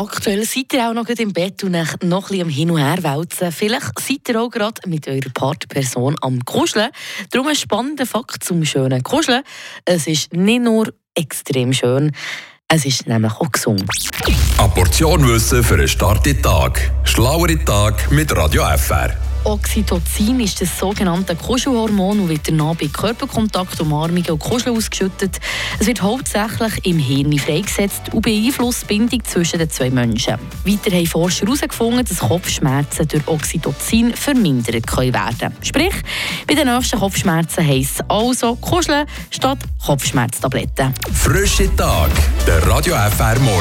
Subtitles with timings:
[0.00, 3.02] Aktuell seid ihr auch noch im Bett und noch ein bisschen am Hin und Her
[3.02, 3.52] wälzen.
[3.52, 6.88] Vielleicht seid ihr auch gerade mit eurer Partnerperson am Kuscheln.
[7.30, 9.42] Darum ein spannender Fakt zum schönen Kuscheln.
[9.84, 12.12] Es ist nicht nur extrem schön,
[12.66, 13.84] es ist nämlich auch gesund.
[14.56, 16.90] Eine Portion Wissen für einen starken Tag.
[17.04, 19.14] Schlauere Tag mit Radio FR.
[19.44, 25.40] Oxytocin ist das sogenannte Kuschelhormon und wird danach bei Körperkontakt, Umarmungen und Kuscheln ausgeschüttet.
[25.78, 30.34] Es wird hauptsächlich im Hirn freigesetzt und beeinflusst die Bindung zwischen den zwei Menschen.
[30.64, 35.94] Weiter haben Forscher herausgefunden, dass Kopfschmerzen durch Oxytocin vermindert können werden Sprich,
[36.46, 40.94] bei den nächsten Kopfschmerzen heisst es also Kuscheln statt Kopfschmerztabletten.
[41.12, 42.10] Frische Tag,
[42.46, 43.58] der Radio FR Morgen.